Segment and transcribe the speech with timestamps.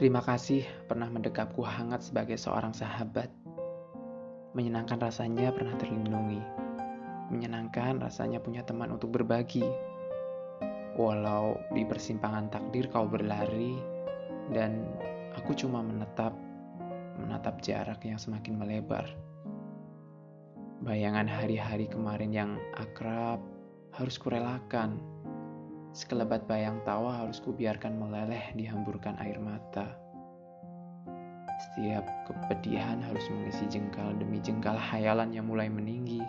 [0.00, 3.28] Terima kasih pernah mendekapku hangat sebagai seorang sahabat.
[4.56, 6.40] Menyenangkan rasanya pernah terlindungi.
[7.28, 9.68] Menyenangkan rasanya punya teman untuk berbagi.
[10.96, 13.76] Walau di persimpangan takdir kau berlari
[14.56, 14.88] dan
[15.36, 16.32] aku cuma menetap
[17.20, 19.04] menatap jarak yang semakin melebar.
[20.80, 23.36] Bayangan hari-hari kemarin yang akrab
[23.92, 24.96] harus kurelakan
[25.90, 29.90] Sekelebat bayang tawa harus kubiarkan meleleh dihamburkan air mata.
[31.60, 36.22] Setiap kepedihan harus mengisi jengkal demi jengkal hayalan yang mulai meninggi.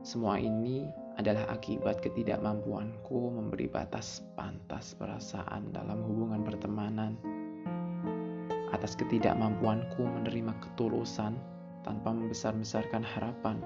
[0.00, 0.88] Semua ini
[1.20, 7.12] adalah akibat ketidakmampuanku memberi batas pantas perasaan dalam hubungan pertemanan.
[8.72, 11.36] Atas ketidakmampuanku menerima ketulusan
[11.84, 13.60] tanpa membesar-besarkan harapan.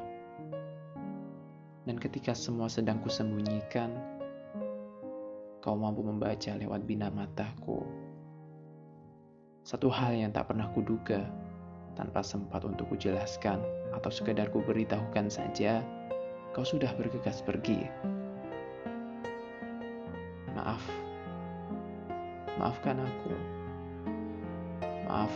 [2.03, 3.95] Ketika semua sedang kusembunyikan,
[5.63, 7.87] kau mampu membaca lewat bina mataku.
[9.63, 11.31] Satu hal yang tak pernah kuduga,
[11.95, 13.63] tanpa sempat untuk kujelaskan
[13.95, 15.87] atau sekedar kuberitahukan saja,
[16.51, 17.87] kau sudah bergegas pergi.
[20.59, 20.83] Maaf,
[22.59, 23.35] maafkan aku.
[25.07, 25.31] Maaf,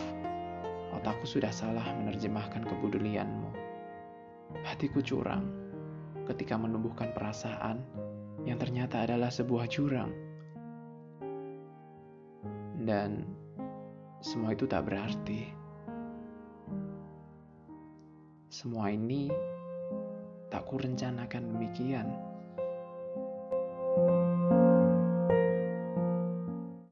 [0.99, 3.55] otakku sudah salah menerjemahkan kepedulianmu.
[4.67, 5.66] Hatiku curang
[6.27, 7.79] ketika menumbuhkan perasaan
[8.43, 10.11] yang ternyata adalah sebuah jurang.
[12.83, 13.23] Dan
[14.19, 15.47] semua itu tak berarti.
[18.47, 19.31] Semua ini
[20.51, 22.07] tak kurencanakan demikian.